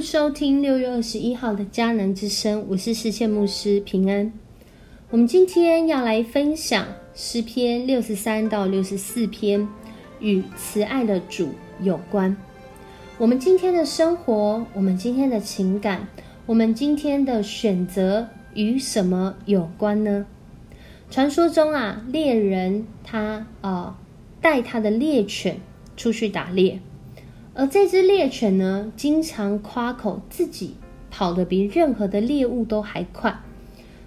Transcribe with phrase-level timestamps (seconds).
[0.00, 4.32] 收听六月二十一号的迦南之声，我是世界牧师平安。
[5.10, 9.66] 我们今天要来分享诗篇六十三到六十四篇，
[10.20, 11.48] 与慈爱的主
[11.80, 12.36] 有关。
[13.18, 16.08] 我们今天的生活，我们今天的情感，
[16.44, 20.26] 我们今天的选择与什么有关呢？
[21.10, 23.96] 传说中啊，猎人他呃
[24.42, 25.60] 带他的猎犬
[25.96, 26.80] 出去打猎。
[27.56, 30.74] 而这只猎犬呢，经常夸口自己
[31.10, 33.40] 跑得比任何的猎物都还快。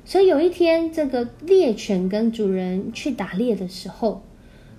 [0.05, 4.21] 所以有一天，这个猎犬跟主人去打猎的时候，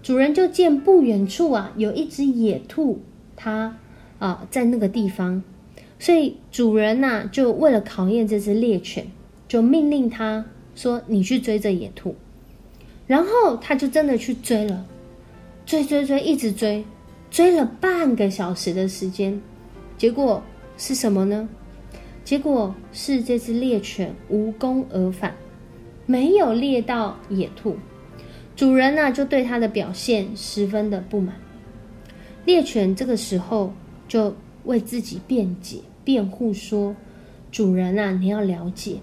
[0.02, 3.00] 主人就见不远处啊有一只野兔，
[3.34, 3.76] 它
[4.20, 5.42] 啊在那个地方。
[5.98, 9.06] 所以主人呐，就为了考验这只猎犬，
[9.48, 12.14] 就命令他说：“你去追这野兔。”
[13.06, 14.86] 然后他就真的去追了，
[15.66, 16.84] 追追追，一直追。
[17.30, 19.40] 追了半个小时的时间，
[19.96, 20.42] 结果
[20.76, 21.48] 是什么呢？
[22.24, 25.34] 结果是这只猎犬无功而返，
[26.06, 27.76] 没有猎到野兔。
[28.56, 31.36] 主人呢，就对它的表现十分的不满。
[32.44, 33.72] 猎犬这个时候
[34.06, 36.94] 就为自己辩解、辩护说
[37.50, 38.98] ：“主人啊，你要了解，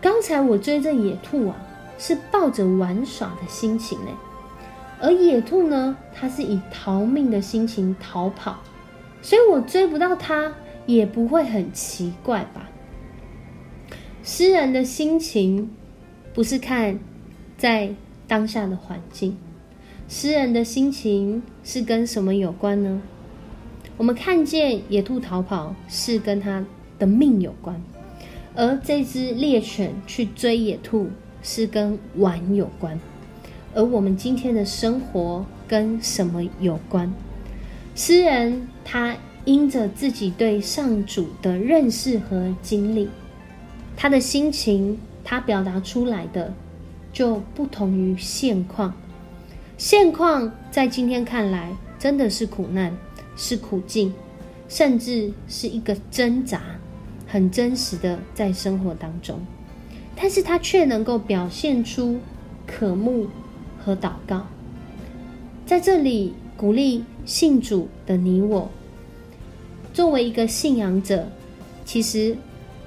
[0.00, 1.56] 刚才我追这野兔啊，
[1.98, 4.10] 是抱着玩耍的心情呢。”
[5.00, 8.60] 而野兔呢，它是以逃命的心情逃跑，
[9.22, 10.54] 所以我追不到它
[10.86, 12.68] 也不会很奇怪吧？
[14.22, 15.70] 诗人的心情
[16.34, 16.98] 不是看
[17.56, 17.94] 在
[18.28, 19.36] 当下的环境，
[20.08, 23.00] 诗人的心情是跟什么有关呢？
[23.96, 26.64] 我们看见野兔逃跑是跟他
[26.98, 27.80] 的命有关，
[28.54, 31.08] 而这只猎犬去追野兔
[31.42, 33.00] 是跟玩有关。
[33.74, 37.12] 而我们今天的生活跟什么有关？
[37.94, 43.08] 诗人他因着自己对上主的认识和经历，
[43.96, 46.52] 他的心情他表达出来的
[47.12, 48.92] 就不同于现况。
[49.78, 52.94] 现况在今天看来真的是苦难，
[53.36, 54.12] 是苦境，
[54.68, 56.60] 甚至是一个挣扎，
[57.26, 59.38] 很真实的在生活当中。
[60.16, 62.18] 但是他却能够表现出
[62.66, 63.28] 渴慕。
[63.84, 64.46] 和祷告，
[65.66, 68.70] 在这里鼓励信主的你我，
[69.92, 71.28] 作为一个信仰者，
[71.84, 72.36] 其实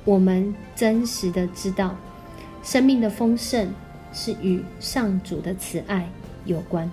[0.05, 1.95] 我们真实的知道，
[2.63, 3.73] 生命的丰盛
[4.13, 6.09] 是与上主的慈爱
[6.45, 6.89] 有关。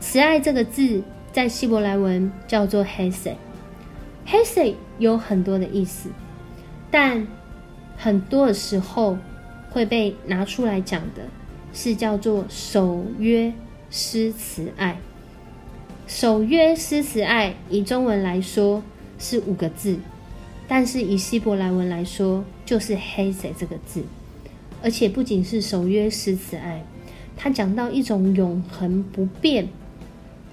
[0.00, 6.10] 慈爱这个字在希伯来文叫做 hesed，hesed 有很多的意思，
[6.90, 7.26] 但
[7.96, 9.18] 很多的时候
[9.70, 11.22] 会被拿出来讲的。
[11.74, 13.52] 是叫做守约
[13.90, 14.96] 施慈爱，
[16.06, 18.82] 守约施慈爱，以中文来说
[19.18, 19.98] 是五个字，
[20.68, 24.04] 但是以希伯来文来说就是黑色这个字，
[24.82, 26.84] 而且不仅是守约施慈爱，
[27.36, 29.68] 它讲到一种永恒不变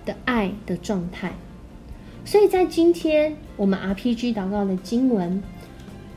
[0.04, 1.34] 的爱的状态。
[2.26, 5.42] 所以在今天我们 RPG 祷告的经文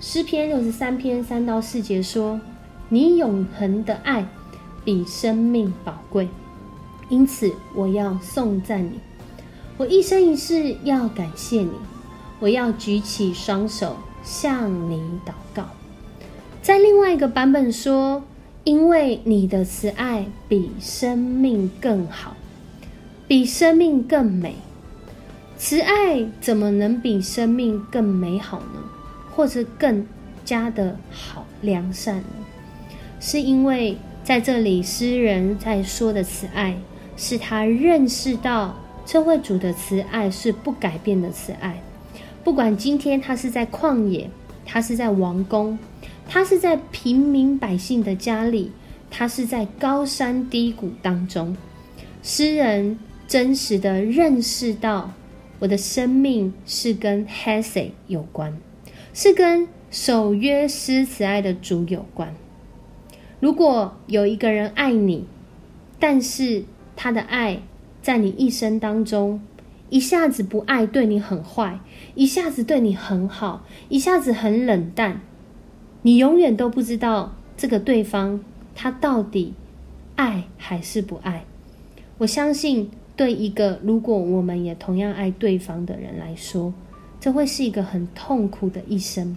[0.01, 2.41] 诗篇六十三篇三到四节说
[2.89, 4.27] ：“你永恒的爱。”
[4.85, 6.29] 比生命宝贵，
[7.09, 9.01] 因此我要颂赞你，
[9.79, 11.73] 我一生一世要感谢你，
[12.39, 15.65] 我要举起双手向你祷告。
[16.61, 18.23] 在另外一个版本说，
[18.65, 22.37] 因为你的慈爱比生命更好，
[23.27, 24.57] 比生命更美。
[25.57, 28.83] 慈爱怎么能比生命更美好呢？
[29.35, 30.07] 或者更
[30.45, 32.25] 加的好良善呢？
[33.19, 33.97] 是因为。
[34.25, 36.75] 在这里，诗人在说的慈爱，
[37.15, 38.75] 是他认识到
[39.05, 41.79] 这位主的慈爱是不改变的慈爱。
[42.43, 44.31] 不管今天他是在旷野，
[44.65, 45.79] 他是在王宫，
[46.27, 48.73] 他是在平民百姓的家里，
[49.11, 51.55] 他是在高山低谷当中，
[52.23, 52.99] 诗人
[53.29, 55.13] 真实的认识到，
[55.59, 58.57] 我的生命是跟 h e s e 有关，
[59.13, 62.35] 是跟守约施慈爱的主有关。
[63.45, 65.27] 如果有一个人爱你，
[66.01, 66.65] 但是
[66.97, 67.61] 他的爱
[68.01, 69.43] 在你一生当中
[69.91, 71.79] 一下子不爱，对你很坏；
[72.15, 75.21] 一下子对你很好，一下子很冷淡，
[76.01, 78.41] 你永远都不知道这个对方
[78.75, 79.53] 他到底
[80.17, 81.45] 爱还是不爱。
[82.17, 86.73] 我相信，对一个如果我们也同样爱对方的人来说，
[87.21, 89.37] 这会是一个很痛苦的一生。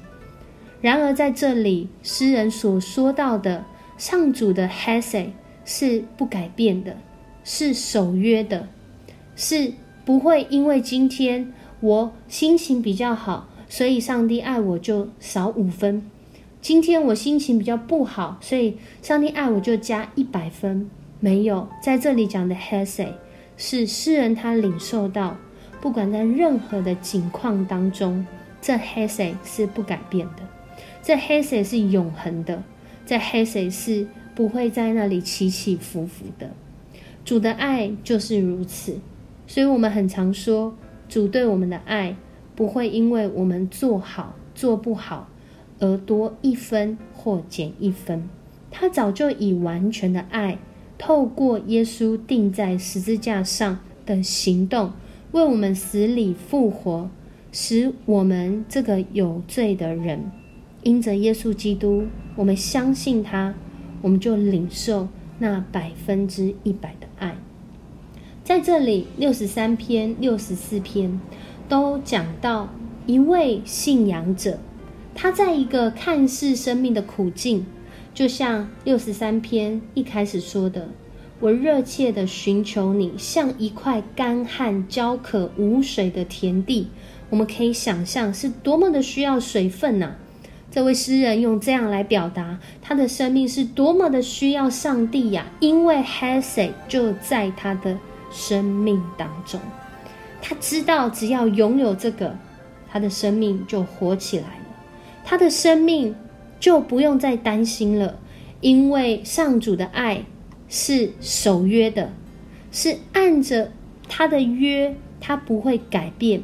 [0.80, 3.65] 然而在这里，诗人所说到的。
[3.98, 5.34] 上主的 h e s e
[5.66, 6.96] 是不改变的，
[7.44, 8.68] 是守约的，
[9.36, 9.74] 是
[10.06, 16.10] 不会因为今天我心情比较好，所以上帝爱我就少五分。
[16.62, 20.90] 今天我心情比较不好，所以上帝爱我就加一百分。
[21.20, 23.08] 没有，在这里讲的 h e s e
[23.58, 25.36] 是诗人他领受到，
[25.82, 28.26] 不管在任何的境况当中，
[28.62, 30.44] 这 h e s e 是不改变的，
[31.02, 32.62] 这 h e s e 是永恒的，
[33.07, 34.06] 这 hesed 是
[34.36, 36.51] 不会在那里起起伏伏的。
[37.25, 39.00] 主的爱就是如此，
[39.48, 40.75] 所以我们很常说，
[41.09, 42.15] 主对我们的爱
[42.54, 45.30] 不会因为我们做好做不好
[45.80, 48.30] 而多一分或减一分，
[48.69, 50.60] 他早就以完全的爱。
[50.98, 54.92] 透过耶稣钉在十字架上的行动，
[55.31, 57.10] 为我们死里复活，
[57.51, 60.31] 使我们这个有罪的人，
[60.88, 62.06] 因着耶稣基督，
[62.38, 63.54] 我们相信他，
[64.01, 67.36] 我们就领受那百分之一百的爱。
[68.42, 71.19] 在这里，六十三篇、六十四篇
[71.68, 72.69] 都讲到
[73.06, 74.60] 一位信仰者，
[75.13, 77.66] 他在一个看似生命的苦境。
[78.13, 80.88] 就像六十三篇一开始说的，
[81.42, 86.88] 我热切的寻求你，像一块干旱、焦渴、无水的田地。
[87.30, 90.16] 我们可以想象是多么的需要水分呐！
[90.77, 95.47] 这位诗人用这样来表达他的生命是多么的需要上帝呀！
[95.59, 97.97] 因为 Hesed 就在他的
[98.29, 99.59] 生命当中，
[100.39, 102.38] 他知道只要拥有这个，
[102.88, 104.65] 他的生命就活起来了，
[105.25, 106.13] 他的生命。
[106.59, 108.19] 就不用再担心了，
[108.62, 110.25] 因为上主的爱
[110.69, 112.12] 是守约的，
[112.71, 113.71] 是按着
[114.07, 116.44] 他的约，他不会改变，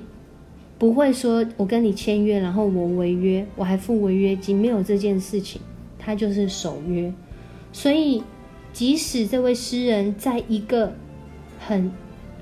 [0.78, 5.62] 不会说我跟你签约，然后我违约，我还付违约金，没有这件事情，
[5.98, 7.14] 他就是守约。
[7.72, 8.24] 所以，
[8.74, 10.94] 即使这位诗人在一个
[11.60, 11.92] 很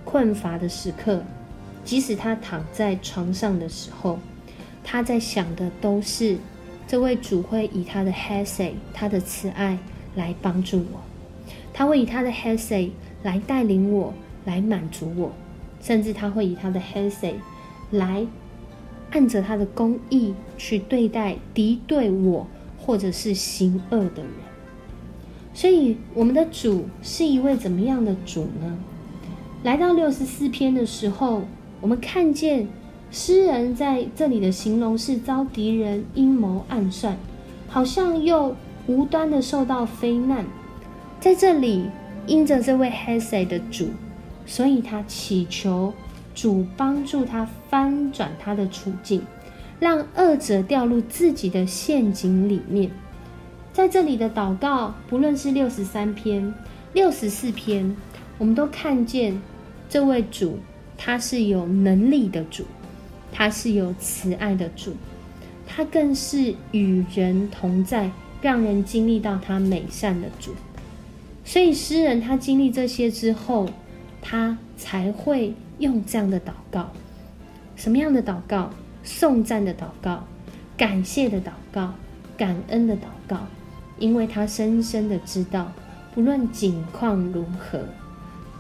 [0.04, 1.24] 困乏的时刻，
[1.83, 4.18] 即使他躺在床上的时候，
[4.84, 6.38] 他在想的都是。
[6.88, 9.77] 这位主会以他的 h e s e 他的慈爱
[10.16, 11.00] 来帮助我，
[11.72, 12.92] 他会以他的 h e s e
[13.24, 14.13] 来带领我，
[14.44, 15.31] 来满足我，
[15.81, 17.34] 甚至他会以他的 h e s e
[17.91, 18.25] 来
[19.11, 22.47] 按着他的公义去对待敌对我
[22.79, 24.31] 或者是行恶的人。
[25.53, 28.77] 所以，我们的主是一位怎么样的主呢？
[29.63, 31.43] 来到六十四篇的时候，
[31.79, 32.67] 我们看见。
[33.13, 37.17] 诗人在这里的形容是遭敌人阴谋暗算，
[37.67, 38.55] 好像又
[38.88, 40.45] 无端的受到非难。
[41.19, 41.89] 在这里，
[42.25, 43.89] 因着这位 h e s e 的主，
[44.45, 45.93] 所以他祈求
[46.33, 49.22] 主帮助他翻转他的处境，
[49.80, 52.89] 让恶者掉入自己的陷阱里面。
[53.74, 56.54] 在这里的祷告，不论是六十三篇、
[56.94, 57.95] 六十四篇，
[58.38, 59.42] 我们都看见
[59.89, 60.60] 这位主，
[60.98, 62.66] 他是有能力的主。
[63.34, 64.94] 他是有慈爱的主，
[65.66, 70.53] 他更是与人同在，让人经历到他美善的主。
[71.46, 73.70] 所以诗人他经历这些之后，
[74.22, 76.90] 他才会用这样的祷告。
[77.75, 78.70] 什么样的祷告？
[79.04, 80.24] 颂赞的祷告，
[80.78, 81.94] 感谢的祷告，
[82.38, 83.40] 感恩的祷告。
[83.98, 85.72] 因为他深深的知道，
[86.13, 87.84] 不论境况如何，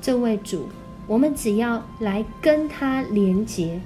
[0.01, 0.67] 这位主，
[1.07, 3.79] 我们只要来跟他连结。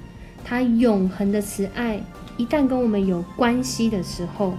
[0.44, 2.00] 他永恒的慈爱，
[2.36, 4.54] 一旦跟我们有关系的时候，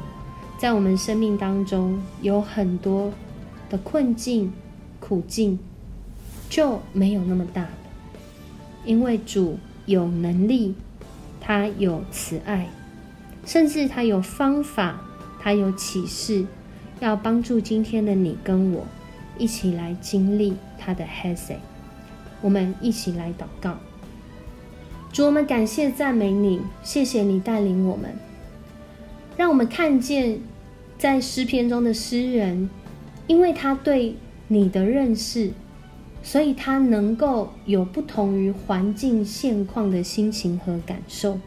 [0.58, 3.12] 在我们生命当中有很多
[3.70, 4.52] 的困境、
[5.00, 5.58] 苦境
[6.50, 7.70] 就没有那么大了。
[8.86, 10.76] 因为主有能力，
[11.42, 12.68] 他有慈爱，
[13.46, 15.02] 甚至他有方法，
[15.42, 16.46] 他有启示，
[17.00, 18.86] 要帮助今天的你跟我
[19.38, 21.58] 一起来经历他的 h e s e
[22.42, 23.78] 我们一起来祷告。
[25.12, 28.12] 主，我们感谢赞美你，谢谢你带领我们，
[29.36, 30.40] 让我们看见
[30.98, 32.70] 在诗篇中的诗人，
[33.26, 34.16] 因为他对
[34.48, 35.52] 你的认识，
[36.22, 41.40] 所以他能够有不同于环境现况的心情和感受。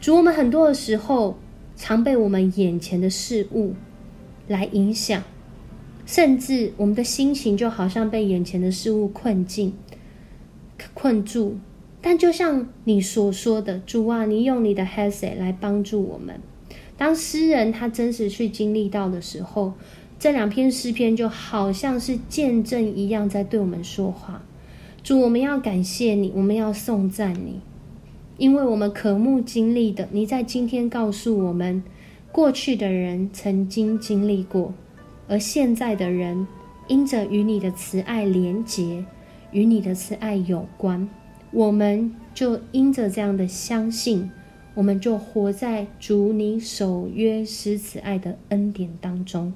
[0.00, 1.38] 主，我们很多的时候
[1.76, 3.74] 常被我们眼前的事物
[4.46, 5.22] 来影响，
[6.06, 9.72] 甚至我们的心情就好像被眼前的事物困境
[10.92, 11.56] 困住。
[12.02, 16.38] 但就像你所说的，主啊，你用你的 Hesed 来帮助我们。
[16.98, 19.72] 当诗人他真实去经历到的时候，
[20.24, 24.42] 这两篇诗篇就好像是见证一样，在对我们说话。
[25.02, 27.60] 主，我们要感谢你，我们要颂赞你，
[28.38, 31.82] 因为我们渴慕经历的，你在今天告诉我们，
[32.32, 34.72] 过去的人曾经经历过，
[35.28, 36.46] 而现在的人
[36.88, 39.04] 因着与你的慈爱连结，
[39.52, 41.06] 与你的慈爱有关。
[41.50, 44.30] 我们就因着这样的相信，
[44.72, 49.52] 我们就活在主你守约施慈爱的恩典当中。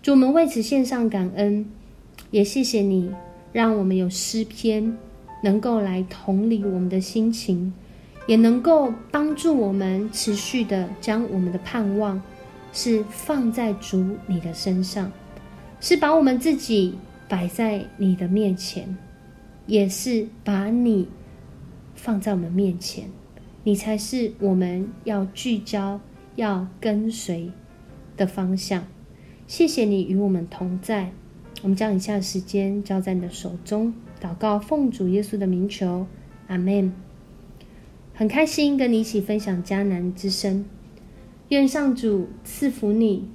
[0.00, 1.66] 主，我们为此献上感恩，
[2.30, 3.10] 也谢谢你，
[3.52, 4.96] 让我们有诗篇
[5.42, 7.72] 能够来同理我们的心情，
[8.26, 12.20] 也能够帮助我们持续的将我们的盼望
[12.72, 15.10] 是放在主你的身上，
[15.80, 16.94] 是把我们自己
[17.28, 18.96] 摆在你的面前，
[19.66, 21.08] 也是把你
[21.96, 23.10] 放在我们面前。
[23.64, 26.00] 你才是我们要聚焦、
[26.36, 27.50] 要跟随
[28.16, 28.86] 的方向。
[29.48, 31.10] 谢谢你与我们同在。
[31.62, 36.06] 我们将以下时间交在你的手中，祷告奉主耶稣的名求，
[36.48, 36.92] 阿门。
[38.12, 40.66] 很开心跟你一起分享迦南之声。
[41.48, 43.26] 愿上主赐福你，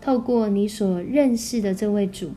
[0.00, 2.32] 透过你所认识的这位主，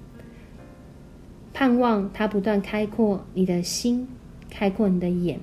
[1.56, 4.08] 盼望他不断开阔你的心，
[4.48, 5.40] 开阔你的眼。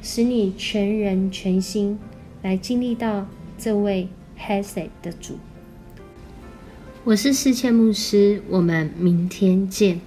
[0.00, 1.98] 使你全人全心
[2.40, 3.26] 来经历到
[3.58, 5.34] 这位 Hesed 的主。
[7.10, 10.00] 我是世界牧师，我们明天见。